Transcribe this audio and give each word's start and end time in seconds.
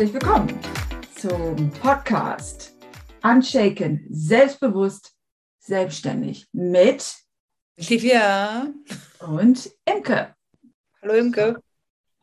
Herzlich 0.00 0.22
willkommen 0.22 0.58
zum 1.14 1.70
Podcast 1.72 2.74
Unshaken, 3.22 4.06
selbstbewusst, 4.08 5.14
selbstständig 5.58 6.46
mit 6.52 7.16
Livia 7.76 8.72
und 9.18 9.70
Imke. 9.84 10.34
Hallo 11.02 11.12
Imke. 11.12 11.62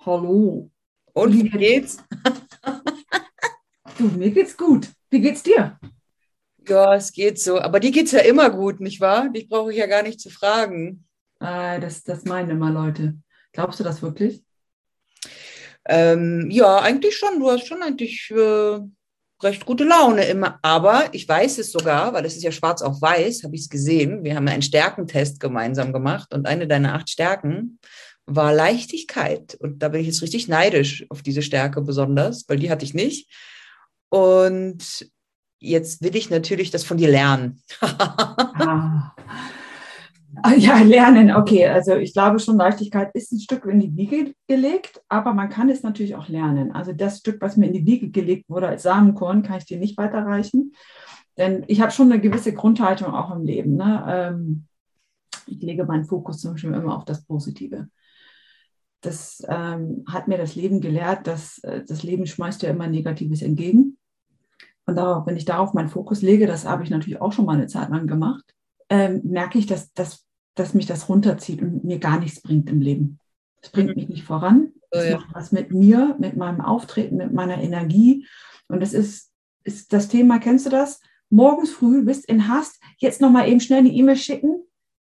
Hallo. 0.03 0.71
Und 1.13 1.33
wie 1.35 1.47
geht's? 1.51 2.03
Du, 3.99 4.05
mir 4.05 4.31
geht's 4.31 4.57
gut. 4.57 4.89
Wie 5.11 5.21
geht's 5.21 5.43
dir? 5.43 5.79
Ja, 6.67 6.95
es 6.95 7.11
geht 7.11 7.39
so. 7.39 7.61
Aber 7.61 7.79
die 7.79 7.91
geht's 7.91 8.11
ja 8.11 8.21
immer 8.21 8.49
gut, 8.49 8.79
nicht 8.79 9.01
wahr? 9.01 9.29
Dich 9.29 9.47
brauche 9.47 9.71
ich 9.71 9.77
ja 9.77 9.85
gar 9.85 10.01
nicht 10.01 10.19
zu 10.19 10.31
fragen. 10.31 11.05
Äh, 11.39 11.79
das, 11.79 12.01
das 12.01 12.25
meinen 12.25 12.49
immer 12.49 12.71
Leute. 12.71 13.19
Glaubst 13.51 13.79
du 13.79 13.83
das 13.83 14.01
wirklich? 14.01 14.43
Ähm, 15.87 16.49
ja, 16.51 16.79
eigentlich 16.79 17.17
schon. 17.17 17.39
Du 17.39 17.49
hast 17.49 17.67
schon 17.67 17.81
eigentlich 17.81 18.31
äh, 18.31 18.79
recht 19.41 19.65
gute 19.65 19.83
Laune 19.83 20.25
immer. 20.25 20.59
Aber 20.61 21.05
ich 21.13 21.27
weiß 21.27 21.57
es 21.59 21.71
sogar, 21.71 22.13
weil 22.13 22.25
es 22.25 22.35
ist 22.35 22.43
ja 22.43 22.51
schwarz 22.51 22.81
auf 22.81 23.01
weiß, 23.01 23.43
habe 23.43 23.55
ich 23.55 23.61
es 23.61 23.69
gesehen. 23.69 24.23
Wir 24.23 24.35
haben 24.35 24.47
einen 24.47 24.61
Stärkentest 24.61 25.39
gemeinsam 25.39 25.93
gemacht 25.93 26.33
und 26.33 26.47
eine 26.47 26.67
deiner 26.67 26.93
acht 26.95 27.09
Stärken 27.09 27.79
war 28.25 28.53
Leichtigkeit. 28.53 29.55
Und 29.55 29.79
da 29.79 29.89
bin 29.89 30.01
ich 30.01 30.07
jetzt 30.07 30.21
richtig 30.21 30.47
neidisch 30.47 31.05
auf 31.09 31.21
diese 31.21 31.41
Stärke 31.41 31.81
besonders, 31.81 32.45
weil 32.47 32.59
die 32.59 32.69
hatte 32.69 32.83
ich 32.83 32.93
nicht. 32.93 33.31
Und 34.09 35.09
jetzt 35.59 36.03
will 36.03 36.15
ich 36.15 36.29
natürlich 36.29 36.71
das 36.71 36.83
von 36.83 36.97
dir 36.97 37.09
lernen. 37.09 37.61
ah. 37.81 39.15
Ja, 40.57 40.79
lernen, 40.79 41.31
okay. 41.31 41.67
Also 41.67 41.95
ich 41.95 42.13
glaube 42.13 42.39
schon, 42.39 42.57
Leichtigkeit 42.57 43.09
ist 43.13 43.31
ein 43.31 43.39
Stück 43.39 43.65
in 43.65 43.79
die 43.79 43.95
Wiege 43.95 44.33
gelegt, 44.47 45.01
aber 45.09 45.33
man 45.33 45.49
kann 45.49 45.69
es 45.69 45.83
natürlich 45.83 46.15
auch 46.15 46.27
lernen. 46.27 46.71
Also 46.71 46.93
das 46.93 47.19
Stück, 47.19 47.41
was 47.41 47.57
mir 47.57 47.67
in 47.67 47.73
die 47.73 47.85
Wiege 47.85 48.09
gelegt 48.09 48.49
wurde 48.49 48.67
als 48.67 48.83
Samenkorn, 48.83 49.43
kann 49.43 49.57
ich 49.57 49.65
dir 49.65 49.79
nicht 49.79 49.97
weiterreichen. 49.97 50.73
Denn 51.37 51.63
ich 51.67 51.81
habe 51.81 51.91
schon 51.91 52.11
eine 52.11 52.21
gewisse 52.21 52.53
Grundhaltung 52.53 53.13
auch 53.13 53.35
im 53.35 53.43
Leben. 53.43 53.75
Ne? 53.75 54.05
Ähm, 54.07 54.65
ich 55.45 55.61
lege 55.61 55.85
meinen 55.85 56.05
Fokus 56.05 56.41
zum 56.41 56.51
Beispiel 56.51 56.73
immer 56.73 56.95
auf 56.95 57.05
das 57.05 57.25
Positive. 57.25 57.87
Das 59.01 59.43
ähm, 59.47 60.03
hat 60.07 60.27
mir 60.27 60.37
das 60.37 60.55
Leben 60.55 60.81
gelehrt, 60.81 61.27
dass 61.27 61.59
äh, 61.59 61.83
das 61.87 62.03
Leben 62.03 62.25
schmeißt 62.25 62.63
ja 62.63 62.71
immer 62.71 62.87
Negatives 62.87 63.41
entgegen. 63.41 63.97
Und 64.85 64.95
darauf, 64.95 65.27
wenn 65.27 65.37
ich 65.37 65.45
darauf 65.45 65.73
meinen 65.73 65.89
Fokus 65.89 66.21
lege, 66.21 66.47
das 66.47 66.65
habe 66.65 66.83
ich 66.83 66.89
natürlich 66.89 67.21
auch 67.21 67.31
schon 67.31 67.45
mal 67.45 67.57
eine 67.57 67.67
Zeit 67.67 67.89
lang 67.89 68.07
gemacht, 68.07 68.43
ähm, 68.89 69.21
merke 69.23 69.59
ich, 69.59 69.65
dass, 69.65 69.93
dass 69.93 70.26
dass 70.59 70.73
mich 70.73 70.85
das 70.85 71.09
runterzieht 71.09 71.61
und 71.61 71.83
mir 71.83 71.99
gar 71.99 72.19
nichts 72.19 72.41
bringt 72.41 72.69
im 72.69 72.81
Leben. 72.81 73.19
Es 73.61 73.69
bringt 73.69 73.89
mhm. 73.89 73.95
mich 73.95 74.09
nicht 74.09 74.23
voran. 74.23 74.71
Es 74.91 75.03
oh, 75.03 75.07
ja. 75.07 75.17
macht 75.17 75.33
was 75.33 75.51
mit 75.51 75.71
mir, 75.71 76.15
mit 76.19 76.37
meinem 76.37 76.61
Auftreten, 76.61 77.17
mit 77.17 77.33
meiner 77.33 77.61
Energie. 77.61 78.25
Und 78.67 78.81
das 78.81 78.93
ist, 78.93 79.31
ist 79.63 79.93
das 79.93 80.07
Thema, 80.07 80.39
kennst 80.39 80.65
du 80.65 80.69
das? 80.69 81.01
Morgens 81.29 81.71
früh 81.71 82.03
bist 82.03 82.25
in 82.25 82.47
Hast, 82.47 82.81
jetzt 82.97 83.19
nochmal 83.19 83.49
eben 83.49 83.59
schnell 83.59 83.79
eine 83.79 83.91
E-Mail 83.91 84.15
schicken 84.15 84.63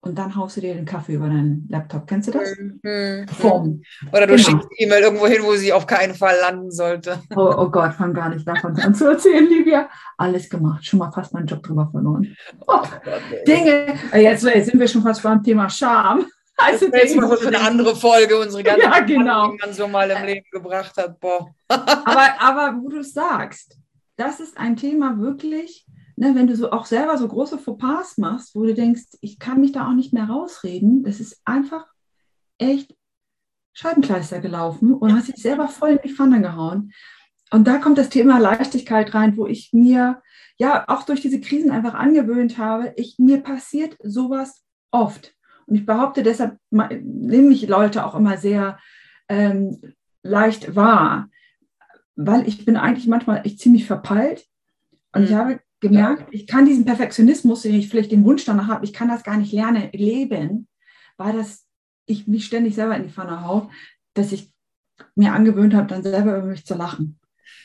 und 0.05 0.19
dann 0.19 0.35
haust 0.35 0.57
du 0.57 0.61
dir 0.61 0.75
den 0.75 0.85
Kaffee 0.85 1.15
über 1.15 1.29
deinen 1.29 1.65
Laptop. 1.71 2.09
Kennst 2.09 2.27
du 2.27 2.33
das? 2.33 2.57
Mhm. 2.59 3.29
Form. 3.29 3.83
Oder 4.11 4.27
du 4.27 4.35
genau. 4.35 4.49
schickst 4.49 4.69
die 4.73 4.83
E-Mail 4.83 5.03
irgendwo 5.03 5.29
hin, 5.29 5.43
wo 5.45 5.55
sie 5.55 5.73
auf 5.73 5.87
keinen 5.87 6.15
Fall 6.15 6.35
landen 6.41 6.73
sollte. 6.73 7.21
Oh, 7.37 7.55
oh 7.57 7.71
Gott, 7.71 7.95
fang 7.95 8.13
gar 8.13 8.29
nicht 8.29 8.47
davon 8.47 8.77
an 8.81 8.97
zu 8.97 9.07
erzählen, 9.07 9.49
Livia. 9.49 9.89
Alles 10.19 10.51
gemacht. 10.51 10.85
Schon 10.85 10.99
mal 10.99 11.13
fast 11.13 11.33
meinen 11.33 11.47
Job 11.47 11.63
drüber 11.63 11.89
verloren. 11.89 12.37
Oh, 12.67 12.81
oh 12.81 12.83
Dinge. 13.47 13.95
Äh, 14.13 14.23
jetzt, 14.23 14.43
jetzt, 14.43 14.67
sind 14.67 14.81
wir 14.81 14.89
schon 14.89 15.03
fast 15.03 15.23
beim 15.23 15.41
Thema 15.41 15.71
Scham. 15.71 16.27
Also 16.57 16.89
das 16.91 17.05
ist 17.05 17.17
mal 17.17 17.37
für 17.37 17.47
eine 17.47 17.61
andere 17.61 17.95
Folge, 17.95 18.39
unsere 18.39 18.65
ganze 18.65 18.83
ja, 18.83 19.01
genau. 19.01 19.53
die 19.53 19.59
man 19.59 19.73
so 19.73 19.87
mal 19.87 20.11
im 20.11 20.25
Leben 20.25 20.47
gebracht 20.51 20.97
hat. 20.97 21.19
Boah. 21.21 21.47
aber, 21.69 22.41
aber 22.41 22.77
wo 22.83 22.89
du 22.89 23.05
sagst, 23.05 23.79
das 24.17 24.41
ist 24.41 24.59
ein 24.59 24.77
Thema 24.77 25.19
wirklich, 25.19 25.87
ne, 26.23 26.37
wenn 26.37 26.47
du 26.47 26.55
so 26.55 26.71
auch 26.71 26.87
selber 26.87 27.19
so 27.19 27.27
große 27.27 27.59
Fauxpas 27.59 28.17
machst, 28.17 28.55
wo 28.55 28.63
du 28.63 28.75
denkst, 28.75 29.19
ich 29.21 29.41
kann 29.41 29.61
mich 29.61 29.73
da 29.73 29.89
auch 29.89 29.93
nicht 29.93 30.13
mehr 30.13 30.27
rausreden, 30.27 31.03
das 31.03 31.19
ist 31.19 31.43
einfach 31.45 31.87
echt 32.59 32.95
Scheibenkleister 33.73 34.39
gelaufen 34.41 34.95
und 34.95 35.13
hast 35.15 35.29
dich 35.29 35.43
selber 35.43 35.67
voll 35.67 35.91
in 35.91 35.99
die 36.05 36.15
Pfanne 36.15 36.41
gehauen. 36.41 36.93
Und 37.51 37.67
da 37.67 37.79
kommt 37.79 37.99
das 37.99 38.09
Thema 38.09 38.39
Leichtigkeit 38.39 39.13
rein, 39.15 39.37
wo 39.37 39.47
ich 39.47 39.73
mir 39.73 40.23
ja 40.59 40.85
auch 40.87 41.03
durch 41.03 41.21
diese 41.21 41.41
Krisen 41.41 41.73
einfach 41.73 41.95
angewöhnt 41.95 42.57
habe, 42.57 42.93
ich, 42.97 43.19
mir 43.19 43.43
passiert 43.43 43.97
sowas 44.03 44.63
oft. 44.93 45.35
Und 45.67 45.75
ich 45.75 45.87
behaupte, 45.87 46.23
deshalb 46.23 46.57
nehme 46.71 47.53
ich 47.53 47.67
Leute 47.67 48.07
auch 48.07 48.15
immer 48.15 48.37
sehr 48.37 48.79
ähm, 49.29 49.95
leicht 50.23 50.77
wahr, 50.77 51.31
weil 52.15 52.47
ich 52.47 52.65
bin 52.65 52.77
eigentlich 52.77 53.09
manchmal 53.09 53.45
echt 53.45 53.59
ziemlich 53.59 53.87
verpeilt. 53.87 54.47
Und 55.13 55.23
mhm. 55.23 55.27
ich 55.27 55.35
habe 55.35 55.61
gemerkt, 55.83 56.29
ich 56.31 56.47
kann 56.47 56.65
diesen 56.65 56.87
Perfektionismus, 56.87 57.63
den 57.63 57.75
ich 57.75 57.89
vielleicht 57.89 58.13
den 58.13 58.25
Wunsch 58.25 58.45
danach 58.45 58.69
habe, 58.69 58.85
ich 58.85 58.93
kann 58.93 59.09
das 59.09 59.25
gar 59.25 59.37
nicht 59.37 59.53
lernen, 59.53 59.91
leben, 59.93 60.69
weil 61.19 61.35
das 61.35 61.67
ich 62.07 62.27
mich 62.27 62.47
ständig 62.47 62.75
selber 62.75 62.97
in 62.97 63.03
die 63.03 63.11
Pfanne 63.11 63.45
haue, 63.45 63.69
dass 64.15 64.33
ich 64.33 64.51
mir 65.15 65.33
angewöhnt 65.33 65.75
habe, 65.75 65.89
dann 65.89 66.03
selber 66.03 66.39
über 66.39 66.47
mich 66.47 66.65
zu 66.65 66.75
lachen. 66.75 67.19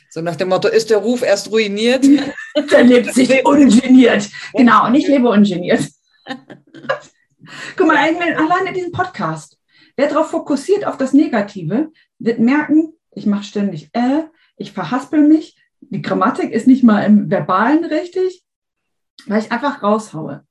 So 0.10 0.22
nach 0.22 0.36
dem 0.36 0.50
Motto, 0.50 0.68
ist 0.68 0.90
der 0.90 0.98
Ruf 0.98 1.22
erst 1.22 1.52
ruiniert? 1.52 2.06
der 2.72 2.84
lebt 2.84 3.14
sich 3.14 3.30
ungeniert. 3.46 4.30
Genau, 4.54 4.88
und 4.88 4.96
ich 4.96 5.08
lebe 5.08 5.30
ungeniert. 5.30 5.88
Guck 7.78 7.88
mal, 7.88 7.98
alleine 7.98 8.74
diesen 8.74 8.92
Podcast. 8.92 9.58
Wer 9.96 10.10
darauf 10.10 10.32
fokussiert 10.32 10.86
auf 10.86 10.98
das 10.98 11.14
Negative, 11.14 11.92
wird 12.20 12.40
merken, 12.40 12.94
ich 13.12 13.26
mache 13.26 13.44
ständig 13.44 13.90
äh, 13.94 14.24
ich 14.58 14.72
verhaspel 14.72 15.22
mich, 15.22 15.56
die 15.82 16.02
Grammatik 16.02 16.52
ist 16.52 16.68
nicht 16.68 16.84
mal 16.84 17.02
im 17.02 17.30
Verbalen 17.30 17.86
richtig, 17.86 18.44
weil 19.26 19.42
ich 19.42 19.52
einfach 19.52 19.84
raushaue. 19.84 20.44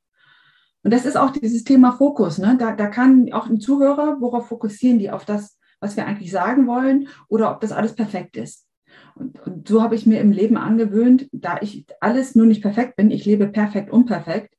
Und 0.82 0.92
das 0.92 1.04
ist 1.04 1.16
auch 1.16 1.30
dieses 1.30 1.64
Thema 1.64 1.92
Fokus. 1.92 2.38
Ne? 2.38 2.56
Da, 2.58 2.72
da 2.72 2.86
kann 2.86 3.32
auch 3.32 3.46
ein 3.46 3.60
Zuhörer, 3.60 4.20
worauf 4.20 4.48
fokussieren 4.48 4.98
die? 4.98 5.10
Auf 5.10 5.24
das, 5.24 5.58
was 5.80 5.96
wir 5.96 6.06
eigentlich 6.06 6.30
sagen 6.30 6.66
wollen 6.66 7.08
oder 7.28 7.50
ob 7.50 7.60
das 7.60 7.72
alles 7.72 7.94
perfekt 7.94 8.36
ist. 8.36 8.66
Und, 9.14 9.40
und 9.46 9.68
so 9.68 9.82
habe 9.82 9.94
ich 9.94 10.06
mir 10.06 10.20
im 10.20 10.30
Leben 10.30 10.56
angewöhnt, 10.56 11.28
da 11.32 11.58
ich 11.60 11.86
alles 12.00 12.34
nur 12.34 12.46
nicht 12.46 12.62
perfekt 12.62 12.96
bin, 12.96 13.10
ich 13.10 13.24
lebe 13.24 13.48
perfekt 13.48 13.90
unperfekt 13.90 14.54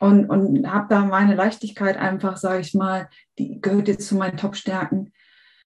und, 0.00 0.26
und 0.28 0.70
habe 0.70 0.86
da 0.88 1.04
meine 1.04 1.34
Leichtigkeit 1.34 1.96
einfach, 1.96 2.36
sage 2.36 2.60
ich 2.60 2.74
mal, 2.74 3.08
die 3.38 3.60
gehört 3.60 3.88
jetzt 3.88 4.08
zu 4.08 4.16
meinen 4.16 4.36
Top-Stärken, 4.36 5.12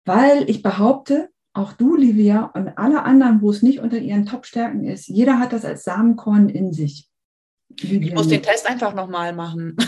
weil 0.04 0.48
ich 0.50 0.62
behaupte, 0.62 1.30
auch 1.58 1.72
du, 1.72 1.96
Livia, 1.96 2.44
und 2.54 2.78
alle 2.78 3.02
anderen, 3.02 3.42
wo 3.42 3.50
es 3.50 3.62
nicht 3.62 3.80
unter 3.80 3.98
ihren 3.98 4.26
Top-Stärken 4.26 4.84
ist, 4.84 5.08
jeder 5.08 5.38
hat 5.38 5.52
das 5.52 5.64
als 5.64 5.84
Samenkorn 5.84 6.48
in 6.48 6.72
sich. 6.72 7.08
Ich 7.76 8.14
muss 8.14 8.28
den 8.28 8.42
Test 8.42 8.68
einfach 8.68 8.94
nochmal 8.94 9.34
machen. 9.34 9.76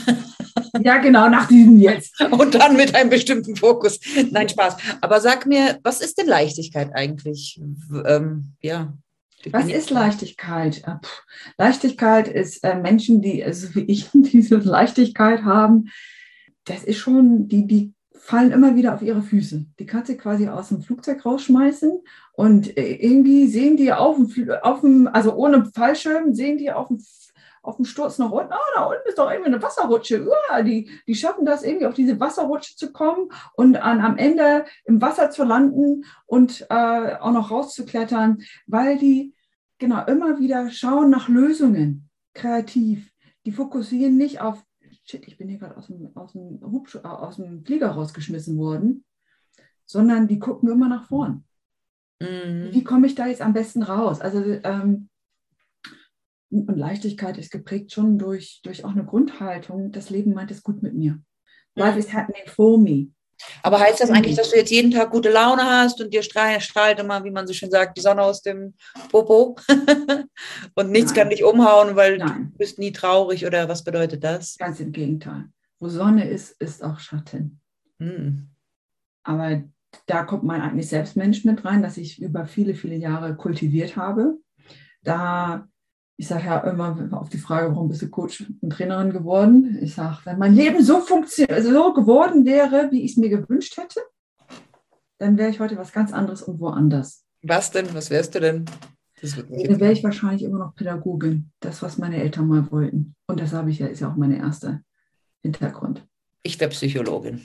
Ja, 0.82 0.98
genau, 0.98 1.28
nach 1.28 1.48
diesem 1.48 1.78
jetzt. 1.78 2.20
Und 2.30 2.54
dann 2.54 2.76
mit 2.76 2.94
einem 2.94 3.10
bestimmten 3.10 3.56
Fokus. 3.56 3.98
Nein, 4.30 4.48
Spaß. 4.48 4.76
Aber 5.00 5.20
sag 5.20 5.44
mir, 5.46 5.78
was 5.82 6.00
ist 6.00 6.16
denn 6.16 6.26
Leichtigkeit 6.26 6.90
eigentlich? 6.94 7.60
Ähm, 8.06 8.52
ja. 8.60 8.96
Was 9.50 9.66
ist 9.66 9.90
Leichtigkeit? 9.90 10.82
Leichtigkeit 11.58 12.28
ist 12.28 12.62
äh, 12.62 12.76
Menschen, 12.76 13.20
die, 13.20 13.44
also 13.44 13.74
wie 13.74 13.80
ich, 13.80 14.08
diese 14.12 14.56
Leichtigkeit 14.56 15.42
haben, 15.44 15.88
das 16.64 16.84
ist 16.84 16.98
schon, 16.98 17.48
die, 17.48 17.66
die 17.66 17.92
fallen 18.30 18.52
immer 18.52 18.76
wieder 18.76 18.94
auf 18.94 19.02
ihre 19.02 19.22
Füße. 19.22 19.66
Die 19.80 19.86
du 19.86 20.16
quasi 20.16 20.48
aus 20.48 20.68
dem 20.68 20.82
Flugzeug 20.82 21.26
rausschmeißen 21.26 22.00
und 22.32 22.78
äh, 22.78 22.94
irgendwie 22.94 23.48
sehen 23.48 23.76
die 23.76 23.92
auf 23.92 24.14
dem, 24.14 24.50
auf 24.62 24.82
dem 24.82 25.08
also 25.08 25.34
ohne 25.34 25.66
Fallschirm, 25.66 26.32
sehen 26.32 26.56
die 26.56 26.70
auf 26.70 26.86
dem, 26.86 27.02
auf 27.62 27.74
dem 27.74 27.84
Sturz 27.84 28.18
nach 28.18 28.30
unten, 28.30 28.52
oh, 28.52 28.74
da 28.76 28.84
unten 28.84 29.08
ist 29.08 29.18
doch 29.18 29.28
irgendwie 29.28 29.48
eine 29.48 29.60
Wasserrutsche. 29.60 30.24
Uah, 30.24 30.62
die, 30.62 30.88
die 31.08 31.14
schaffen 31.16 31.44
das 31.44 31.64
irgendwie 31.64 31.86
auf 31.86 31.94
diese 31.94 32.20
Wasserrutsche 32.20 32.76
zu 32.76 32.92
kommen 32.92 33.32
und 33.54 33.76
an, 33.76 34.00
am 34.00 34.16
Ende 34.16 34.64
im 34.84 35.02
Wasser 35.02 35.30
zu 35.30 35.42
landen 35.42 36.04
und 36.26 36.66
äh, 36.70 37.16
auch 37.18 37.32
noch 37.32 37.50
rauszuklettern, 37.50 38.42
weil 38.68 38.96
die 38.96 39.34
genau 39.78 40.04
immer 40.06 40.38
wieder 40.38 40.70
schauen 40.70 41.10
nach 41.10 41.28
Lösungen, 41.28 42.08
kreativ. 42.34 43.10
Die 43.44 43.52
fokussieren 43.52 44.16
nicht 44.16 44.40
auf 44.40 44.64
shit, 45.10 45.26
ich 45.26 45.36
bin 45.36 45.48
hier 45.48 45.58
gerade 45.58 45.76
aus 45.76 45.88
dem, 45.88 46.16
aus, 46.16 46.32
dem 46.32 46.60
äh, 46.62 47.06
aus 47.08 47.36
dem 47.36 47.64
Flieger 47.64 47.90
rausgeschmissen 47.90 48.56
worden, 48.56 49.04
sondern 49.84 50.28
die 50.28 50.38
gucken 50.38 50.70
immer 50.70 50.88
nach 50.88 51.06
vorn. 51.06 51.44
Mhm. 52.20 52.68
Wie 52.70 52.84
komme 52.84 53.06
ich 53.06 53.14
da 53.14 53.26
jetzt 53.26 53.42
am 53.42 53.52
besten 53.52 53.82
raus? 53.82 54.20
Also 54.20 54.40
ähm, 54.42 55.08
und 56.50 56.76
Leichtigkeit 56.76 57.38
ist 57.38 57.52
geprägt 57.52 57.92
schon 57.92 58.18
durch, 58.18 58.60
durch 58.62 58.84
auch 58.84 58.90
eine 58.90 59.04
Grundhaltung. 59.04 59.92
Das 59.92 60.10
Leben 60.10 60.34
meint 60.34 60.50
es 60.50 60.62
gut 60.62 60.82
mit 60.82 60.94
mir. 60.94 61.20
Life 61.76 61.98
is 61.98 62.12
happening 62.12 62.42
for 62.46 62.78
me. 62.78 63.08
Aber 63.62 63.80
heißt 63.80 64.00
das 64.00 64.10
eigentlich, 64.10 64.36
dass 64.36 64.50
du 64.50 64.56
jetzt 64.56 64.70
jeden 64.70 64.90
Tag 64.90 65.10
gute 65.10 65.30
Laune 65.30 65.62
hast 65.64 66.00
und 66.00 66.12
dir 66.12 66.22
strahlt, 66.22 66.62
strahlt 66.62 66.98
immer, 66.98 67.24
wie 67.24 67.30
man 67.30 67.46
so 67.46 67.52
schön 67.52 67.70
sagt, 67.70 67.96
die 67.96 68.02
Sonne 68.02 68.22
aus 68.22 68.42
dem 68.42 68.74
Popo 69.10 69.56
und 70.74 70.90
nichts 70.90 71.10
Nein. 71.10 71.16
kann 71.16 71.30
dich 71.30 71.44
umhauen, 71.44 71.96
weil 71.96 72.18
Nein. 72.18 72.50
du 72.52 72.58
bist 72.58 72.78
nie 72.78 72.92
traurig 72.92 73.46
oder 73.46 73.68
was 73.68 73.84
bedeutet 73.84 74.24
das? 74.24 74.56
Ganz 74.58 74.80
im 74.80 74.92
Gegenteil. 74.92 75.44
Wo 75.78 75.88
Sonne 75.88 76.28
ist, 76.28 76.60
ist 76.60 76.82
auch 76.84 76.98
Schatten. 76.98 77.60
Hm. 77.98 78.48
Aber 79.22 79.62
da 80.06 80.24
kommt 80.24 80.44
mein 80.44 80.60
eigenes 80.60 80.90
Selbstmanagement 80.90 81.64
rein, 81.64 81.82
das 81.82 81.96
ich 81.96 82.20
über 82.20 82.46
viele, 82.46 82.74
viele 82.74 82.96
Jahre 82.96 83.36
kultiviert 83.36 83.96
habe. 83.96 84.38
Da, 85.02 85.68
ich 86.20 86.28
sage 86.28 86.44
ja 86.44 86.58
immer 86.58 87.08
auf 87.12 87.30
die 87.30 87.38
Frage, 87.38 87.70
warum 87.70 87.88
bist 87.88 88.02
du 88.02 88.10
Coach 88.10 88.44
und 88.60 88.70
Trainerin 88.70 89.10
geworden? 89.10 89.78
Ich 89.80 89.94
sage, 89.94 90.18
wenn 90.24 90.38
mein 90.38 90.54
Leben 90.54 90.84
so, 90.84 91.02
also 91.48 91.72
so 91.72 91.94
geworden 91.94 92.44
wäre, 92.44 92.90
wie 92.90 93.04
ich 93.04 93.12
es 93.12 93.16
mir 93.16 93.30
gewünscht 93.30 93.78
hätte, 93.78 94.02
dann 95.16 95.38
wäre 95.38 95.48
ich 95.48 95.60
heute 95.60 95.78
was 95.78 95.92
ganz 95.92 96.12
anderes 96.12 96.42
und 96.42 96.60
woanders. 96.60 97.24
Was 97.40 97.70
denn? 97.70 97.94
Was 97.94 98.10
wärst 98.10 98.34
du 98.34 98.40
denn? 98.40 98.66
Dann 99.22 99.80
wäre 99.80 99.92
ich 99.92 100.04
wahrscheinlich 100.04 100.42
immer 100.42 100.58
noch 100.58 100.74
Pädagogin. 100.74 101.52
Das, 101.60 101.80
was 101.80 101.96
meine 101.96 102.22
Eltern 102.22 102.48
mal 102.48 102.70
wollten. 102.70 103.14
Und 103.26 103.40
das 103.40 103.54
habe 103.54 103.70
ich 103.70 103.78
ja, 103.78 103.86
ist 103.86 104.00
ja 104.00 104.10
auch 104.10 104.16
mein 104.16 104.32
erster 104.32 104.82
Hintergrund. 105.42 106.06
Ich 106.42 106.60
wäre 106.60 106.68
Psychologin. 106.68 107.40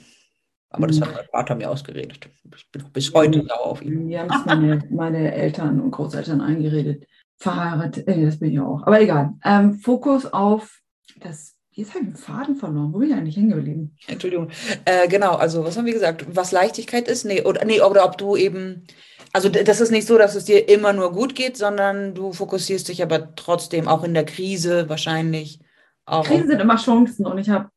Aber 0.68 0.86
das 0.86 1.00
hat 1.00 1.14
mein 1.14 1.24
Vater 1.32 1.54
mir 1.54 1.70
ausgeredet. 1.70 2.28
Ich 2.54 2.70
bin 2.70 2.84
bis 2.92 3.14
heute 3.14 3.42
sauer 3.46 3.64
auf 3.64 3.80
ihn. 3.80 4.04
Mir 4.04 4.20
haben 4.20 4.30
es 4.38 4.44
meine, 4.44 4.82
meine, 4.90 5.32
Eltern 5.32 5.80
und 5.80 5.92
Großeltern 5.92 6.42
eingeredet. 6.42 7.06
Verheiratet, 7.38 8.08
äh, 8.08 8.24
das 8.24 8.38
bin 8.38 8.52
ich 8.52 8.60
auch. 8.60 8.82
Aber 8.86 9.00
egal. 9.00 9.34
Ähm, 9.44 9.74
Fokus 9.74 10.26
auf 10.26 10.80
das. 11.20 11.54
Jetzt 11.72 11.90
habe 11.90 12.04
ich 12.04 12.06
einen 12.06 12.16
Faden 12.16 12.56
verloren. 12.56 12.92
Wo 12.94 12.98
bin 12.98 13.10
ich 13.10 13.14
eigentlich 13.14 13.36
hängen 13.36 13.50
geblieben? 13.50 13.96
Entschuldigung. 14.06 14.48
Äh, 14.86 15.08
genau, 15.08 15.34
also 15.34 15.62
was 15.62 15.76
haben 15.76 15.84
wir 15.84 15.92
gesagt? 15.92 16.24
Was 16.34 16.50
Leichtigkeit 16.50 17.06
ist? 17.06 17.26
Nee, 17.26 17.42
oder, 17.42 17.66
nee, 17.66 17.82
oder 17.82 18.06
ob 18.06 18.16
du 18.16 18.34
eben. 18.36 18.86
Also 19.34 19.50
das 19.50 19.82
ist 19.82 19.90
nicht 19.90 20.06
so, 20.06 20.16
dass 20.16 20.34
es 20.34 20.46
dir 20.46 20.70
immer 20.70 20.94
nur 20.94 21.12
gut 21.12 21.34
geht, 21.34 21.58
sondern 21.58 22.14
du 22.14 22.32
fokussierst 22.32 22.88
dich 22.88 23.02
aber 23.02 23.34
trotzdem 23.34 23.88
auch 23.88 24.02
in 24.04 24.14
der 24.14 24.24
Krise 24.24 24.88
wahrscheinlich. 24.88 25.60
Auch 26.06 26.24
Krisen 26.24 26.48
sind 26.48 26.60
immer 26.60 26.76
Chancen 26.76 27.26
und 27.26 27.36
ich 27.36 27.50
habe 27.50 27.68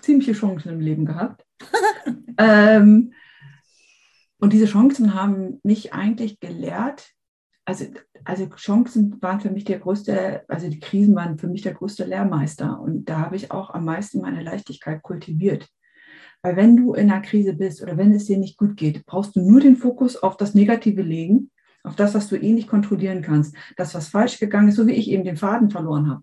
ziemliche 0.00 0.32
Chancen 0.32 0.68
im 0.74 0.80
Leben 0.80 1.06
gehabt. 1.06 1.44
ähm, 2.38 3.12
und 4.38 4.52
diese 4.52 4.66
Chancen 4.66 5.14
haben 5.14 5.58
mich 5.62 5.92
eigentlich 5.92 6.38
gelehrt, 6.38 7.10
also, 7.70 7.86
also 8.24 8.46
Chancen 8.56 9.16
waren 9.22 9.40
für 9.40 9.50
mich 9.50 9.64
der 9.64 9.78
größte, 9.78 10.42
also 10.48 10.68
die 10.68 10.80
Krisen 10.80 11.14
waren 11.14 11.38
für 11.38 11.48
mich 11.48 11.62
der 11.62 11.74
größte 11.74 12.04
Lehrmeister. 12.04 12.80
Und 12.80 13.08
da 13.08 13.20
habe 13.20 13.36
ich 13.36 13.50
auch 13.50 13.70
am 13.70 13.84
meisten 13.84 14.20
meine 14.20 14.42
Leichtigkeit 14.42 15.02
kultiviert. 15.02 15.68
Weil 16.42 16.56
wenn 16.56 16.76
du 16.76 16.94
in 16.94 17.10
einer 17.10 17.22
Krise 17.22 17.54
bist 17.54 17.82
oder 17.82 17.96
wenn 17.96 18.12
es 18.12 18.26
dir 18.26 18.38
nicht 18.38 18.56
gut 18.56 18.76
geht, 18.76 19.06
brauchst 19.06 19.36
du 19.36 19.40
nur 19.40 19.60
den 19.60 19.76
Fokus 19.76 20.16
auf 20.16 20.36
das 20.36 20.54
Negative 20.54 21.02
legen, 21.02 21.50
auf 21.82 21.96
das, 21.96 22.14
was 22.14 22.28
du 22.28 22.36
eh 22.36 22.52
nicht 22.52 22.68
kontrollieren 22.68 23.22
kannst. 23.22 23.54
Das, 23.76 23.94
was 23.94 24.08
falsch 24.08 24.38
gegangen 24.38 24.68
ist, 24.68 24.76
so 24.76 24.86
wie 24.86 24.92
ich 24.92 25.10
eben 25.10 25.24
den 25.24 25.36
Faden 25.36 25.70
verloren 25.70 26.08
habe. 26.08 26.22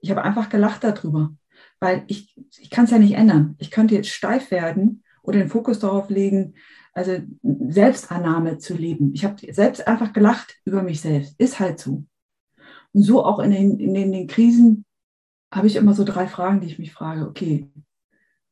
Ich 0.00 0.10
habe 0.10 0.22
einfach 0.22 0.48
gelacht 0.48 0.84
darüber 0.84 1.32
weil 1.80 2.04
ich, 2.06 2.34
ich 2.58 2.70
kann 2.70 2.84
es 2.84 2.90
ja 2.90 2.98
nicht 2.98 3.14
ändern. 3.14 3.56
Ich 3.58 3.70
könnte 3.70 3.94
jetzt 3.94 4.08
steif 4.08 4.50
werden 4.50 5.02
oder 5.22 5.38
den 5.38 5.48
Fokus 5.48 5.78
darauf 5.78 6.08
legen, 6.08 6.54
also 6.96 7.20
Selbstannahme 7.42 8.58
zu 8.58 8.74
leben. 8.74 9.12
Ich 9.14 9.24
habe 9.24 9.52
selbst 9.52 9.86
einfach 9.86 10.12
gelacht 10.12 10.56
über 10.64 10.82
mich 10.82 11.00
selbst. 11.00 11.38
Ist 11.38 11.60
halt 11.60 11.78
so. 11.78 12.04
Und 12.92 13.02
so 13.02 13.24
auch 13.24 13.38
in 13.38 13.50
den, 13.50 13.78
in 13.78 13.94
den, 13.94 14.04
in 14.04 14.12
den 14.12 14.26
Krisen 14.26 14.84
habe 15.52 15.66
ich 15.66 15.76
immer 15.76 15.94
so 15.94 16.04
drei 16.04 16.26
Fragen, 16.26 16.60
die 16.60 16.68
ich 16.68 16.78
mich 16.78 16.92
frage. 16.92 17.26
Okay, 17.28 17.70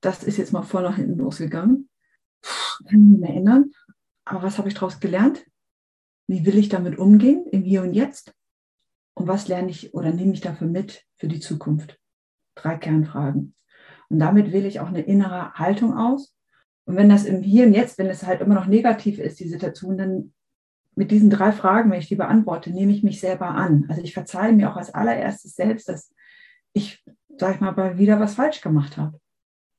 das 0.00 0.22
ist 0.22 0.36
jetzt 0.36 0.52
mal 0.52 0.62
voll 0.62 0.82
nach 0.82 0.96
hinten 0.96 1.18
losgegangen. 1.18 1.88
Kann 2.86 3.00
ich 3.00 3.08
nicht 3.08 3.20
mehr 3.20 3.34
ändern. 3.34 3.70
Aber 4.24 4.42
was 4.42 4.58
habe 4.58 4.68
ich 4.68 4.74
daraus 4.74 5.00
gelernt? 5.00 5.44
Wie 6.26 6.44
will 6.46 6.58
ich 6.58 6.68
damit 6.68 6.98
umgehen 6.98 7.46
im 7.50 7.62
Hier 7.62 7.82
und 7.82 7.94
Jetzt? 7.94 8.34
Und 9.14 9.28
was 9.28 9.48
lerne 9.48 9.70
ich 9.70 9.94
oder 9.94 10.12
nehme 10.12 10.32
ich 10.32 10.40
dafür 10.40 10.66
mit 10.66 11.04
für 11.16 11.28
die 11.28 11.40
Zukunft? 11.40 11.98
drei 12.54 12.76
Kernfragen. 12.76 13.54
Und 14.08 14.18
damit 14.18 14.52
wähle 14.52 14.68
ich 14.68 14.80
auch 14.80 14.88
eine 14.88 15.02
innere 15.02 15.54
Haltung 15.54 15.96
aus. 15.96 16.33
Und 16.86 16.96
wenn 16.96 17.08
das 17.08 17.24
im 17.24 17.42
Hier 17.42 17.66
und 17.66 17.74
Jetzt, 17.74 17.98
wenn 17.98 18.06
es 18.06 18.24
halt 18.24 18.40
immer 18.40 18.54
noch 18.54 18.66
negativ 18.66 19.18
ist, 19.18 19.40
die 19.40 19.48
Situation, 19.48 19.96
dann 19.96 20.32
mit 20.96 21.10
diesen 21.10 21.30
drei 21.30 21.50
Fragen, 21.52 21.90
wenn 21.90 21.98
ich 21.98 22.08
die 22.08 22.16
beantworte, 22.16 22.70
nehme 22.70 22.92
ich 22.92 23.02
mich 23.02 23.20
selber 23.20 23.48
an. 23.48 23.86
Also 23.88 24.02
ich 24.02 24.14
verzeihe 24.14 24.52
mir 24.52 24.70
auch 24.70 24.76
als 24.76 24.94
allererstes 24.94 25.56
selbst, 25.56 25.88
dass 25.88 26.12
ich, 26.72 27.02
sag 27.38 27.54
ich 27.54 27.60
mal, 27.60 27.98
wieder 27.98 28.20
was 28.20 28.34
falsch 28.34 28.60
gemacht 28.60 28.96
habe. 28.96 29.18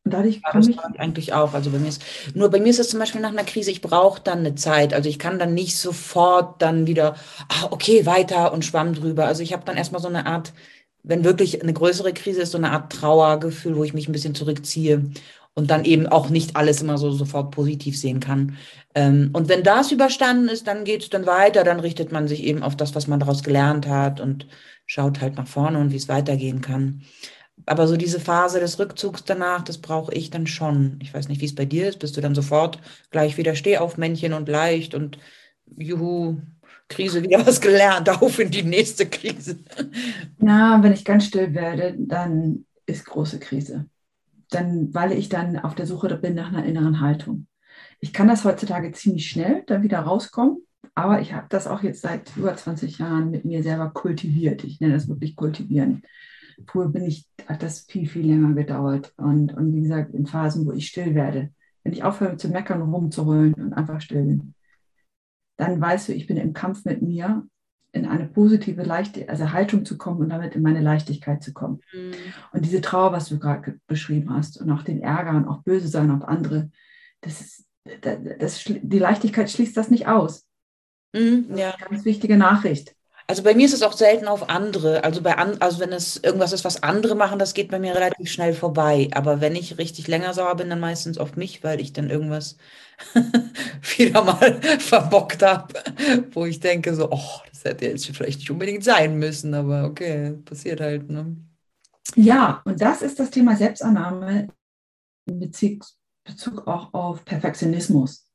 Und 0.03 0.13
dadurch 0.13 0.41
ja, 0.43 0.51
das 0.51 0.67
ich 0.67 0.79
eigentlich 0.99 1.33
auch. 1.33 1.53
Also 1.53 1.71
bei 1.71 1.79
mir 1.79 1.87
ist, 1.87 2.03
nur 2.35 2.49
bei 2.49 2.59
mir 2.59 2.69
ist 2.69 2.79
es 2.79 2.89
zum 2.89 2.99
Beispiel 2.99 3.21
nach 3.21 3.31
einer 3.31 3.43
Krise, 3.43 3.71
ich 3.71 3.81
brauche 3.81 4.21
dann 4.21 4.39
eine 4.39 4.55
Zeit. 4.55 4.93
Also 4.93 5.09
ich 5.09 5.17
kann 5.17 5.39
dann 5.39 5.53
nicht 5.53 5.77
sofort 5.77 6.61
dann 6.61 6.85
wieder, 6.85 7.15
ah, 7.49 7.67
okay, 7.71 8.05
weiter 8.05 8.51
und 8.51 8.65
schwamm 8.65 8.93
drüber. 8.93 9.25
Also 9.25 9.41
ich 9.41 9.53
habe 9.53 9.63
dann 9.65 9.77
erstmal 9.77 10.01
so 10.01 10.07
eine 10.07 10.25
Art 10.25 10.53
wenn 11.07 11.23
wirklich 11.23 11.61
eine 11.61 11.73
größere 11.73 12.13
Krise 12.13 12.41
ist, 12.41 12.51
so 12.51 12.57
eine 12.57 12.71
Art 12.71 12.91
Trauergefühl, 12.91 13.75
wo 13.75 13.83
ich 13.83 13.93
mich 13.93 14.09
ein 14.09 14.11
bisschen 14.11 14.35
zurückziehe 14.35 15.03
und 15.55 15.71
dann 15.71 15.85
eben 15.85 16.05
auch 16.05 16.29
nicht 16.29 16.55
alles 16.55 16.81
immer 16.81 16.97
so 16.97 17.11
sofort 17.11 17.51
positiv 17.51 17.97
sehen 17.97 18.19
kann. 18.19 18.57
Ähm, 18.93 19.29
und 19.33 19.49
wenn 19.49 19.63
das 19.63 19.91
überstanden 19.91 20.49
ist, 20.49 20.67
dann 20.67 20.83
geht 20.83 21.03
es 21.03 21.09
dann 21.09 21.25
weiter, 21.25 21.63
dann 21.63 21.79
richtet 21.79 22.11
man 22.11 22.27
sich 22.27 22.43
eben 22.43 22.61
auf 22.61 22.75
das, 22.75 22.93
was 22.93 23.07
man 23.07 23.19
daraus 23.19 23.41
gelernt 23.41 23.87
hat 23.87 24.19
und 24.19 24.47
schaut 24.85 25.21
halt 25.21 25.35
nach 25.37 25.47
vorne 25.47 25.79
und 25.79 25.91
wie 25.91 25.97
es 25.97 26.09
weitergehen 26.09 26.61
kann. 26.61 27.01
Aber 27.65 27.87
so 27.87 27.95
diese 27.95 28.19
Phase 28.19 28.59
des 28.59 28.77
Rückzugs 28.79 29.23
danach, 29.23 29.63
das 29.63 29.77
brauche 29.77 30.13
ich 30.13 30.29
dann 30.29 30.45
schon. 30.45 30.99
Ich 31.01 31.13
weiß 31.13 31.29
nicht, 31.29 31.41
wie 31.41 31.45
es 31.45 31.55
bei 31.55 31.65
dir 31.65 31.87
ist. 31.87 31.99
Bist 31.99 32.17
du 32.17 32.21
dann 32.21 32.35
sofort 32.35 32.79
gleich 33.11 33.37
wieder 33.37 33.55
steh 33.55 33.77
auf 33.77 33.97
Männchen 33.97 34.33
und 34.33 34.49
leicht 34.49 34.93
und 34.93 35.17
juhu, 35.77 36.37
Krise 36.89 37.23
wieder 37.23 37.47
was 37.47 37.61
gelernt, 37.61 38.09
auf 38.21 38.39
in 38.39 38.51
die 38.51 38.63
nächste 38.63 39.05
Krise. 39.05 39.57
Ja, 40.39 40.83
wenn 40.83 40.93
ich 40.93 41.05
ganz 41.05 41.25
still 41.25 41.53
werde, 41.53 41.95
dann 41.97 42.65
ist 42.85 43.05
große 43.05 43.39
Krise. 43.39 43.85
Dann, 44.49 44.93
weil 44.93 45.11
ich 45.11 45.29
dann 45.29 45.59
auf 45.59 45.75
der 45.75 45.87
Suche 45.87 46.15
bin 46.17 46.35
nach 46.35 46.49
einer 46.49 46.65
inneren 46.65 47.01
Haltung. 47.01 47.47
Ich 47.99 48.13
kann 48.13 48.27
das 48.27 48.45
heutzutage 48.45 48.91
ziemlich 48.91 49.29
schnell 49.29 49.63
dann 49.67 49.83
wieder 49.83 49.99
rauskommen, 49.99 50.57
aber 50.93 51.21
ich 51.21 51.33
habe 51.33 51.47
das 51.49 51.67
auch 51.67 51.83
jetzt 51.83 52.01
seit 52.01 52.35
über 52.37 52.55
20 52.55 52.99
Jahren 52.99 53.31
mit 53.31 53.45
mir 53.45 53.63
selber 53.63 53.89
kultiviert. 53.89 54.63
Ich 54.63 54.79
nenne 54.79 54.93
das 54.93 55.09
wirklich 55.09 55.35
kultivieren. 55.35 56.03
Früher 56.67 56.89
bin 56.89 57.03
ich, 57.05 57.27
hat 57.47 57.63
das 57.63 57.81
viel, 57.81 58.07
viel 58.07 58.25
länger 58.25 58.53
gedauert. 58.53 59.13
Und, 59.17 59.53
und 59.53 59.73
wie 59.73 59.81
gesagt, 59.81 60.13
in 60.13 60.25
Phasen, 60.25 60.65
wo 60.65 60.71
ich 60.71 60.87
still 60.87 61.15
werde, 61.15 61.51
wenn 61.83 61.93
ich 61.93 62.03
aufhöre 62.03 62.37
zu 62.37 62.49
meckern 62.49 62.81
und 62.81 62.93
rumzuholen 62.93 63.53
und 63.55 63.73
einfach 63.73 63.99
still 64.01 64.23
bin, 64.23 64.53
dann 65.57 65.79
weißt 65.79 66.09
du, 66.09 66.13
ich 66.13 66.27
bin 66.27 66.37
im 66.37 66.53
Kampf 66.53 66.85
mit 66.85 67.01
mir, 67.01 67.45
in 67.95 68.05
eine 68.05 68.27
positive 68.27 68.83
Leichte, 68.83 69.27
also 69.29 69.51
Haltung 69.53 69.85
zu 69.85 69.97
kommen 69.97 70.19
und 70.19 70.29
damit 70.29 70.53
in 70.53 70.61
meine 70.61 70.81
Leichtigkeit 70.81 71.41
zu 71.41 71.53
kommen. 71.53 71.79
Mhm. 71.93 72.13
Und 72.51 72.65
diese 72.65 72.81
Trauer, 72.81 73.13
was 73.13 73.29
du 73.29 73.39
gerade 73.39 73.79
beschrieben 73.87 74.35
hast, 74.35 74.59
und 74.61 74.69
auch 74.71 74.83
den 74.83 75.01
Ärger 75.01 75.31
und 75.31 75.47
auch 75.47 75.63
böse 75.63 75.87
sein 75.87 76.11
auf 76.11 76.27
andere, 76.27 76.69
das 77.21 77.41
ist, 77.41 77.65
das, 78.01 78.17
das, 78.39 78.63
die 78.65 78.99
Leichtigkeit 78.99 79.49
schließt 79.49 79.77
das 79.77 79.89
nicht 79.89 80.07
aus. 80.07 80.45
Mhm, 81.13 81.55
ja. 81.55 81.73
ganz 81.89 82.03
wichtige 82.03 82.35
Nachricht. 82.35 82.95
Also 83.27 83.41
bei 83.41 83.55
mir 83.55 83.65
ist 83.65 83.73
es 83.73 83.81
auch 83.81 83.93
selten 83.93 84.27
auf 84.27 84.49
andere. 84.49 85.03
Also 85.03 85.21
bei 85.21 85.37
an, 85.37 85.59
also 85.59 85.79
wenn 85.79 85.91
es 85.91 86.17
irgendwas 86.17 86.53
ist, 86.53 86.63
was 86.63 86.83
andere 86.83 87.15
machen, 87.15 87.39
das 87.39 87.55
geht 87.55 87.71
bei 87.71 87.79
mir 87.79 87.95
relativ 87.95 88.29
schnell 88.29 88.53
vorbei. 88.53 89.09
Aber 89.13 89.41
wenn 89.41 89.55
ich 89.55 89.79
richtig 89.79 90.07
länger 90.07 90.33
sauer 90.33 90.55
bin, 90.55 90.69
dann 90.69 90.79
meistens 90.79 91.17
auf 91.17 91.35
mich, 91.35 91.63
weil 91.63 91.79
ich 91.79 91.91
dann 91.91 92.11
irgendwas 92.11 92.57
wieder 93.97 94.23
mal 94.23 94.61
verbockt 94.79 95.41
habe, 95.41 95.73
wo 96.33 96.45
ich 96.45 96.59
denke 96.59 96.93
so, 96.93 97.09
oh, 97.09 97.41
das 97.49 97.54
hätte 97.65 97.85
jetzt 97.85 98.05
vielleicht 98.07 98.39
nicht 98.39 98.51
unbedingt 98.51 98.83
sein 98.83 99.17
müssen, 99.17 99.53
aber 99.53 99.85
okay, 99.85 100.33
passiert 100.45 100.81
halt. 100.81 101.09
Ne? 101.09 101.35
Ja, 102.15 102.61
und 102.65 102.81
das 102.81 103.01
ist 103.01 103.19
das 103.19 103.31
Thema 103.31 103.55
Selbstannahme 103.55 104.47
in 105.25 105.39
Bezug, 105.39 105.85
Bezug 106.23 106.67
auch 106.67 106.93
auf 106.93 107.25
Perfektionismus. 107.25 108.25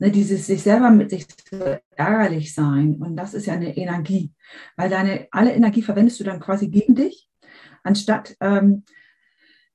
Ne, 0.00 0.12
dieses 0.12 0.46
sich 0.46 0.62
selber 0.62 0.90
mit 0.90 1.10
sich 1.10 1.26
ärgerlich 1.96 2.54
sein. 2.54 2.94
Und 3.00 3.16
das 3.16 3.34
ist 3.34 3.46
ja 3.46 3.54
eine 3.54 3.76
Energie, 3.76 4.32
weil 4.76 4.88
deine 4.88 5.26
alle 5.32 5.52
Energie 5.52 5.82
verwendest 5.82 6.20
du 6.20 6.24
dann 6.24 6.38
quasi 6.38 6.68
gegen 6.68 6.94
dich, 6.94 7.28
anstatt 7.82 8.36
ähm, 8.40 8.84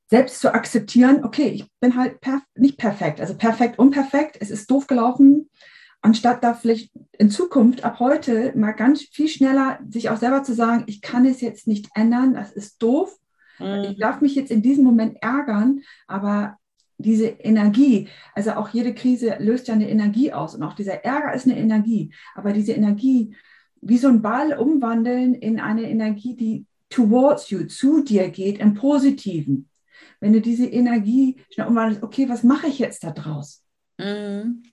selbst 0.10 0.40
zu 0.40 0.54
akzeptieren, 0.54 1.26
okay, 1.26 1.50
ich 1.50 1.70
bin 1.82 1.98
halt 1.98 2.22
perf 2.22 2.42
nicht 2.56 2.78
perfekt, 2.78 3.20
also 3.20 3.36
perfekt, 3.36 3.80
unperfekt, 3.80 4.38
es 4.40 4.50
ist 4.50 4.72
doof 4.72 4.88
gelaufen, 4.88 5.50
anstatt 6.04 6.44
da 6.44 6.54
vielleicht 6.54 6.92
in 7.18 7.32
Zukunft 7.32 7.84
ab 7.84 8.00
heute 8.00 8.54
mal 8.56 8.74
ganz 8.74 9.02
viel 9.02 9.28
schneller 9.28 9.80
sich 9.90 10.10
auch 10.10 10.18
selber 10.18 10.44
zu 10.44 10.54
sagen, 10.54 10.84
ich 10.88 11.02
kann 11.02 11.26
es 11.26 11.42
jetzt 11.42 11.66
nicht 11.66 11.90
ändern, 11.96 12.34
das 12.34 12.52
ist 12.52 12.82
doof. 12.84 13.18
Mhm. 13.58 13.92
Ich 13.92 13.98
darf 13.98 14.22
mich 14.22 14.36
jetzt 14.36 14.52
in 14.52 14.62
diesem 14.62 14.84
Moment 14.84 15.18
ärgern, 15.22 15.82
aber 16.08 16.58
diese 16.98 17.26
Energie, 17.26 18.10
also 18.36 18.52
auch 18.52 18.70
jede 18.70 18.94
Krise 18.94 19.38
löst 19.40 19.68
ja 19.68 19.74
eine 19.74 19.90
Energie 19.90 20.34
aus 20.34 20.56
und 20.56 20.64
auch 20.64 20.74
dieser 20.74 21.04
Ärger 21.04 21.34
ist 21.34 21.46
eine 21.46 21.58
Energie, 21.58 22.14
aber 22.36 22.54
diese 22.54 22.74
Energie 22.74 23.36
wie 23.82 23.98
so 23.98 24.08
ein 24.08 24.22
Ball 24.22 24.58
umwandeln 24.58 25.34
in 25.34 25.60
eine 25.60 25.90
Energie, 25.90 26.36
die 26.36 26.66
towards 26.90 27.50
you, 27.50 27.66
zu 27.66 28.04
dir 28.04 28.30
geht, 28.30 28.60
im 28.60 28.76
Positiven. 28.76 29.70
Wenn 30.20 30.34
du 30.34 30.42
diese 30.42 30.66
Energie 30.66 31.38
schnell 31.50 31.68
umwandelst, 31.68 32.04
okay, 32.04 32.30
was 32.30 32.44
mache 32.44 32.68
ich 32.68 32.80
jetzt 32.80 33.04
da 33.04 33.12
draus? 33.12 33.63
Mhm. 34.04 34.64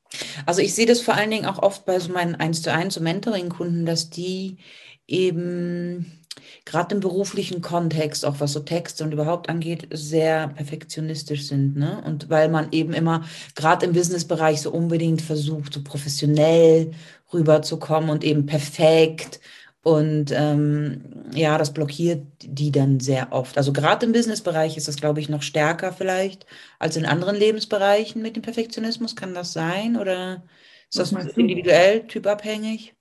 Also 0.46 0.60
ich 0.60 0.74
sehe 0.74 0.86
das 0.86 1.00
vor 1.00 1.14
allen 1.14 1.30
Dingen 1.30 1.46
auch 1.46 1.62
oft 1.62 1.84
bei 1.84 1.98
so 2.00 2.12
meinen 2.12 2.34
1 2.34 2.62
zu 2.62 2.72
1 2.72 2.98
Mentoring-Kunden, 3.00 3.86
dass 3.86 4.10
die 4.10 4.58
eben 5.06 6.20
gerade 6.64 6.94
im 6.94 7.00
beruflichen 7.00 7.62
Kontext, 7.62 8.24
auch 8.24 8.40
was 8.40 8.52
so 8.52 8.60
Texte 8.60 9.04
und 9.04 9.12
überhaupt 9.12 9.48
angeht, 9.48 9.88
sehr 9.92 10.48
perfektionistisch 10.48 11.46
sind. 11.46 11.76
Ne? 11.76 12.02
Und 12.04 12.28
weil 12.30 12.48
man 12.48 12.68
eben 12.72 12.92
immer, 12.92 13.24
gerade 13.54 13.86
im 13.86 13.92
Businessbereich, 13.92 14.60
so 14.60 14.70
unbedingt 14.70 15.22
versucht, 15.22 15.74
so 15.74 15.82
professionell 15.82 16.92
rüberzukommen 17.32 18.10
und 18.10 18.24
eben 18.24 18.46
perfekt. 18.46 19.40
Und 19.82 20.30
ähm, 20.32 21.24
ja, 21.32 21.56
das 21.56 21.72
blockiert 21.72 22.26
die 22.42 22.70
dann 22.70 23.00
sehr 23.00 23.32
oft. 23.32 23.56
Also 23.56 23.72
gerade 23.72 24.04
im 24.04 24.12
Businessbereich 24.12 24.76
ist 24.76 24.88
das, 24.88 24.96
glaube 24.96 25.20
ich, 25.20 25.30
noch 25.30 25.42
stärker 25.42 25.92
vielleicht 25.92 26.46
als 26.78 26.96
in 26.96 27.06
anderen 27.06 27.34
Lebensbereichen 27.34 28.20
mit 28.20 28.36
dem 28.36 28.42
Perfektionismus. 28.42 29.16
Kann 29.16 29.32
das 29.32 29.52
sein? 29.54 29.96
Oder 29.96 30.44
ist 30.90 30.98
Was 30.98 31.10
das 31.10 31.36
individuell, 31.36 32.06
typabhängig? 32.06 32.94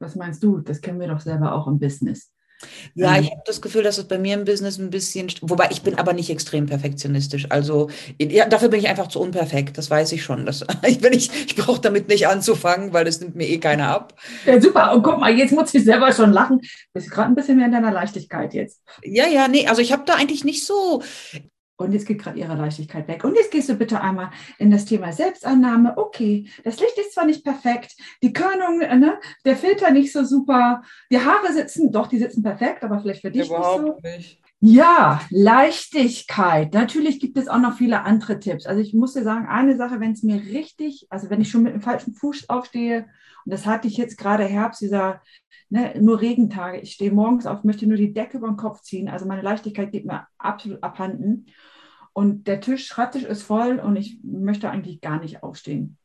Was 0.00 0.16
meinst 0.16 0.42
du? 0.42 0.58
Das 0.58 0.80
kennen 0.80 0.98
wir 0.98 1.08
doch 1.08 1.20
selber 1.20 1.54
auch 1.54 1.68
im 1.68 1.78
Business. 1.78 2.32
Ja, 2.94 3.16
ähm. 3.16 3.24
ich 3.24 3.30
habe 3.30 3.42
das 3.46 3.60
Gefühl, 3.60 3.82
dass 3.82 3.98
es 3.98 4.04
bei 4.04 4.18
mir 4.18 4.34
im 4.34 4.44
Business 4.44 4.78
ein 4.78 4.90
bisschen, 4.90 5.28
wobei 5.42 5.68
ich 5.70 5.82
bin 5.82 5.98
aber 5.98 6.12
nicht 6.12 6.30
extrem 6.30 6.66
perfektionistisch. 6.66 7.46
Also 7.50 7.90
ja, 8.20 8.46
dafür 8.46 8.68
bin 8.68 8.80
ich 8.80 8.88
einfach 8.88 9.08
zu 9.08 9.20
unperfekt, 9.20 9.78
das 9.78 9.90
weiß 9.90 10.12
ich 10.12 10.22
schon. 10.22 10.46
Das, 10.46 10.64
ich 10.86 11.02
ich, 11.04 11.30
ich 11.46 11.56
brauche 11.56 11.80
damit 11.80 12.08
nicht 12.08 12.28
anzufangen, 12.28 12.92
weil 12.92 13.04
das 13.04 13.20
nimmt 13.20 13.36
mir 13.36 13.48
eh 13.48 13.58
keiner 13.58 13.88
ab. 13.88 14.14
Ja, 14.46 14.60
super. 14.60 14.92
Und 14.94 15.02
guck 15.02 15.18
mal, 15.18 15.36
jetzt 15.36 15.52
muss 15.52 15.74
ich 15.74 15.84
selber 15.84 16.12
schon 16.12 16.32
lachen. 16.32 16.60
Bist 16.92 17.06
du 17.06 17.10
gerade 17.10 17.28
ein 17.28 17.34
bisschen 17.34 17.56
mehr 17.56 17.66
in 17.66 17.72
deiner 17.72 17.92
Leichtigkeit 17.92 18.54
jetzt. 18.54 18.80
Ja, 19.02 19.26
ja, 19.26 19.48
nee, 19.48 19.66
also 19.66 19.82
ich 19.82 19.92
habe 19.92 20.04
da 20.06 20.14
eigentlich 20.14 20.44
nicht 20.44 20.66
so, 20.66 21.02
und 21.80 21.92
jetzt 21.92 22.06
geht 22.06 22.22
gerade 22.22 22.38
ihre 22.38 22.54
Leichtigkeit 22.54 23.08
weg. 23.08 23.24
Und 23.24 23.34
jetzt 23.36 23.50
gehst 23.50 23.68
du 23.68 23.74
bitte 23.74 24.00
einmal 24.00 24.30
in 24.58 24.70
das 24.70 24.84
Thema 24.84 25.12
Selbstannahme. 25.12 25.96
Okay, 25.96 26.48
das 26.64 26.80
Licht 26.80 26.98
ist 26.98 27.14
zwar 27.14 27.26
nicht 27.26 27.44
perfekt, 27.44 27.96
die 28.22 28.32
Körnung, 28.32 28.80
äh, 28.80 28.96
ne, 28.96 29.18
der 29.44 29.56
Filter 29.56 29.90
nicht 29.90 30.12
so 30.12 30.24
super, 30.24 30.82
die 31.10 31.18
Haare 31.18 31.52
sitzen, 31.52 31.90
doch, 31.92 32.06
die 32.06 32.18
sitzen 32.18 32.42
perfekt, 32.42 32.84
aber 32.84 33.00
vielleicht 33.00 33.22
für 33.22 33.30
dich 33.30 33.48
Überhaupt 33.48 33.84
nicht 33.84 33.94
so. 34.02 34.08
Nicht. 34.08 34.39
Ja, 34.62 35.22
Leichtigkeit. 35.30 36.74
Natürlich 36.74 37.18
gibt 37.18 37.38
es 37.38 37.48
auch 37.48 37.58
noch 37.58 37.78
viele 37.78 38.02
andere 38.02 38.38
Tipps. 38.38 38.66
Also 38.66 38.82
ich 38.82 38.92
muss 38.92 39.14
dir 39.14 39.22
sagen, 39.22 39.46
eine 39.46 39.76
Sache, 39.76 40.00
wenn 40.00 40.12
es 40.12 40.22
mir 40.22 40.36
richtig, 40.36 41.06
also 41.08 41.30
wenn 41.30 41.40
ich 41.40 41.50
schon 41.50 41.62
mit 41.62 41.72
dem 41.72 41.80
falschen 41.80 42.12
Fuß 42.14 42.50
aufstehe, 42.50 43.06
und 43.46 43.52
das 43.52 43.64
hatte 43.64 43.88
ich 43.88 43.96
jetzt 43.96 44.18
gerade 44.18 44.44
Herbst, 44.44 44.82
dieser 44.82 45.22
ne, 45.70 45.94
nur 45.98 46.20
Regentage, 46.20 46.78
ich 46.80 46.92
stehe 46.92 47.10
morgens 47.10 47.46
auf, 47.46 47.64
möchte 47.64 47.86
nur 47.86 47.96
die 47.96 48.12
Decke 48.12 48.36
über 48.36 48.48
den 48.48 48.58
Kopf 48.58 48.82
ziehen, 48.82 49.08
also 49.08 49.24
meine 49.24 49.40
Leichtigkeit 49.40 49.92
geht 49.92 50.04
mir 50.04 50.26
absolut 50.36 50.82
abhanden. 50.82 51.46
Und 52.12 52.46
der 52.46 52.60
Tisch, 52.60 52.86
Schreibtisch 52.86 53.22
ist 53.22 53.42
voll 53.42 53.78
und 53.78 53.96
ich 53.96 54.20
möchte 54.22 54.68
eigentlich 54.68 55.00
gar 55.00 55.20
nicht 55.20 55.42
aufstehen. 55.42 55.96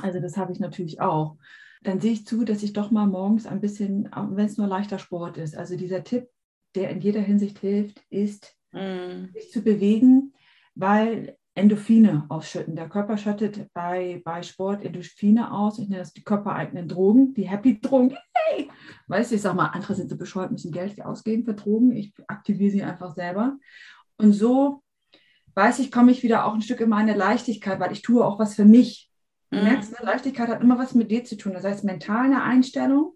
Also 0.00 0.20
das 0.20 0.36
habe 0.36 0.52
ich 0.52 0.60
natürlich 0.60 1.00
auch. 1.00 1.38
Dann 1.82 1.98
sehe 1.98 2.12
ich 2.12 2.24
zu, 2.24 2.44
dass 2.44 2.62
ich 2.62 2.72
doch 2.72 2.92
mal 2.92 3.06
morgens 3.06 3.46
ein 3.46 3.60
bisschen, 3.60 4.08
wenn 4.14 4.46
es 4.46 4.58
nur 4.58 4.68
leichter 4.68 5.00
Sport 5.00 5.38
ist. 5.38 5.56
Also 5.56 5.76
dieser 5.76 6.04
Tipp, 6.04 6.28
der 6.74 6.90
in 6.90 7.00
jeder 7.00 7.20
Hinsicht 7.20 7.58
hilft, 7.58 8.02
ist, 8.10 8.56
mm. 8.72 9.32
sich 9.32 9.50
zu 9.50 9.62
bewegen, 9.62 10.32
weil 10.74 11.36
Endorphine 11.54 12.26
ausschütten. 12.28 12.76
Der 12.76 12.88
Körper 12.88 13.16
schüttet 13.16 13.72
bei, 13.74 14.22
bei 14.24 14.42
Sport 14.42 14.84
Endorphine 14.84 15.52
aus. 15.52 15.78
Ich 15.78 15.88
nenne 15.88 16.00
das 16.00 16.12
die 16.12 16.22
körpereigenen 16.22 16.88
Drogen, 16.88 17.34
die 17.34 17.48
Happy-Drogen. 17.48 18.16
Hey! 18.52 18.68
Weißt 19.06 19.30
du, 19.30 19.36
ich 19.36 19.42
sage 19.42 19.56
mal, 19.56 19.66
andere 19.66 19.94
sind 19.94 20.10
so 20.10 20.16
bescheuert, 20.16 20.50
müssen 20.50 20.72
Geld 20.72 21.00
ausgeben 21.04 21.44
für 21.44 21.54
Drogen. 21.54 21.94
Ich 21.94 22.12
aktiviere 22.26 22.72
sie 22.72 22.82
einfach 22.82 23.14
selber. 23.14 23.58
Und 24.16 24.32
so 24.32 24.82
weiß 25.54 25.78
ich, 25.78 25.92
komme 25.92 26.10
ich 26.10 26.24
wieder 26.24 26.44
auch 26.44 26.54
ein 26.54 26.62
Stück 26.62 26.80
in 26.80 26.88
meine 26.88 27.14
Leichtigkeit, 27.14 27.78
weil 27.78 27.92
ich 27.92 28.02
tue 28.02 28.24
auch 28.24 28.40
was 28.40 28.54
für 28.54 28.64
mich. 28.64 29.10
Du 29.50 29.58
mhm. 29.58 29.64
merkst, 29.64 29.92
ne, 29.92 29.98
Leichtigkeit 30.04 30.48
hat 30.48 30.62
immer 30.62 30.78
was 30.78 30.94
mit 30.94 31.10
dir 31.10 31.22
zu 31.24 31.36
tun. 31.36 31.52
Das 31.52 31.64
heißt, 31.64 31.84
mental 31.84 32.24
eine 32.24 32.42
Einstellung, 32.42 33.12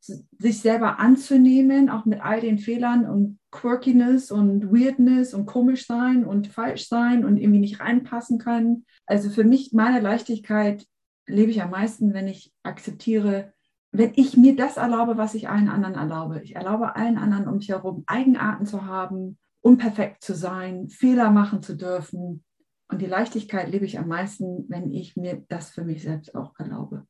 sich 0.00 0.60
selber 0.60 0.98
anzunehmen, 0.98 1.90
auch 1.90 2.04
mit 2.04 2.20
all 2.20 2.40
den 2.40 2.58
Fehlern 2.58 3.08
und 3.08 3.38
Quirkiness 3.50 4.30
und 4.30 4.72
Weirdness 4.72 5.34
und 5.34 5.46
komisch 5.46 5.86
sein 5.86 6.24
und 6.24 6.48
falsch 6.48 6.88
sein 6.88 7.24
und 7.24 7.36
irgendwie 7.36 7.60
nicht 7.60 7.80
reinpassen 7.80 8.38
können. 8.38 8.84
Also 9.06 9.30
für 9.30 9.44
mich, 9.44 9.72
meine 9.72 10.00
Leichtigkeit 10.00 10.86
lebe 11.26 11.50
ich 11.50 11.62
am 11.62 11.70
meisten, 11.70 12.14
wenn 12.14 12.28
ich 12.28 12.52
akzeptiere, 12.62 13.52
wenn 13.90 14.12
ich 14.16 14.36
mir 14.36 14.54
das 14.54 14.76
erlaube, 14.76 15.16
was 15.16 15.34
ich 15.34 15.48
allen 15.48 15.68
anderen 15.68 15.94
erlaube. 15.94 16.42
Ich 16.42 16.56
erlaube 16.56 16.94
allen 16.96 17.18
anderen 17.18 17.48
um 17.48 17.56
mich 17.56 17.70
herum, 17.70 18.04
Eigenarten 18.06 18.66
zu 18.66 18.84
haben, 18.84 19.38
unperfekt 19.60 20.22
zu 20.22 20.34
sein, 20.34 20.88
Fehler 20.88 21.30
machen 21.30 21.62
zu 21.62 21.76
dürfen. 21.76 22.44
Und 22.90 23.02
die 23.02 23.06
Leichtigkeit 23.06 23.70
lebe 23.70 23.84
ich 23.84 23.98
am 23.98 24.08
meisten, 24.08 24.66
wenn 24.68 24.92
ich 24.92 25.16
mir 25.16 25.44
das 25.48 25.70
für 25.70 25.84
mich 25.84 26.02
selbst 26.02 26.34
auch 26.34 26.58
erlaube. 26.58 27.06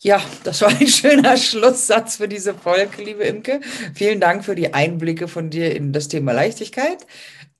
Ja, 0.00 0.20
das 0.44 0.60
war 0.60 0.68
ein 0.68 0.86
schöner 0.86 1.36
Schlusssatz 1.36 2.16
für 2.16 2.28
diese 2.28 2.54
Folge, 2.54 3.02
liebe 3.02 3.24
Imke. 3.24 3.60
Vielen 3.94 4.20
Dank 4.20 4.44
für 4.44 4.54
die 4.54 4.74
Einblicke 4.74 5.28
von 5.28 5.50
dir 5.50 5.74
in 5.74 5.92
das 5.92 6.08
Thema 6.08 6.32
Leichtigkeit. 6.32 7.06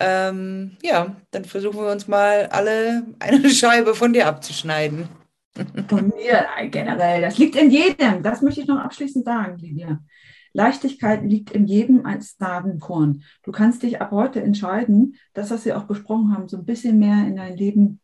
Ähm, 0.01 0.77
ja, 0.83 1.17
dann 1.31 1.45
versuchen 1.45 1.81
wir 1.81 1.93
uns 1.93 2.09
mal 2.09 2.47
alle 2.47 3.07
eine 3.21 3.49
Scheibe 3.51 3.95
von 3.95 4.13
dir 4.13 4.27
abzuschneiden. 4.27 5.09
Von 5.89 6.09
mir 6.09 6.47
generell. 6.69 7.21
Das 7.21 7.39
liegt 7.39 7.55
in 7.55 7.71
jedem. 7.71 8.25
Das 8.25 8.43
möchte 8.43 8.61
ich 8.61 8.67
noch 8.67 8.81
abschließend 8.81 9.25
sagen, 9.25 9.57
Lydia. 9.59 10.01
Leichtigkeit 10.53 11.23
liegt 11.25 11.53
in 11.53 11.67
jedem 11.67 12.07
als 12.07 12.37
Samenkorn. 12.39 13.23
Du 13.45 13.53
kannst 13.53 13.85
dich 13.85 14.01
ab 14.01 14.11
heute 14.11 14.43
entscheiden, 14.43 15.17
das, 15.33 15.51
was 15.51 15.65
wir 15.65 15.79
auch 15.79 15.85
besprochen 15.85 16.33
haben, 16.33 16.49
so 16.49 16.57
ein 16.57 16.65
bisschen 16.65 16.99
mehr 16.99 17.27
in 17.27 17.37
dein 17.37 17.57
Leben 17.57 18.01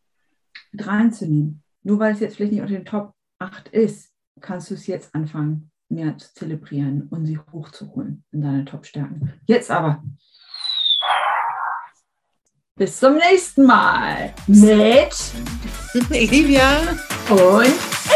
mit 0.71 0.87
reinzunehmen. 0.87 1.61
Nur 1.83 1.99
weil 1.99 2.13
es 2.13 2.19
jetzt 2.19 2.35
vielleicht 2.35 2.53
nicht 2.53 2.61
unter 2.61 2.73
den 2.73 2.85
Top 2.85 3.13
8 3.39 3.69
ist, 3.69 4.10
kannst 4.41 4.69
du 4.69 4.73
es 4.75 4.87
jetzt 4.87 5.13
anfangen, 5.15 5.71
mehr 5.89 6.17
zu 6.17 6.33
zelebrieren 6.33 7.07
und 7.09 7.25
sie 7.25 7.37
hochzuholen 7.37 8.23
in 8.31 8.41
deine 8.41 8.65
Top-Stärken. 8.65 9.33
Jetzt 9.45 9.69
aber. 9.71 10.03
Bis 12.75 12.99
zum 12.99 13.15
nächsten 13.17 13.65
Mal 13.65 14.33
mit 14.47 15.13
Livia 16.09 16.81
und 17.29 18.10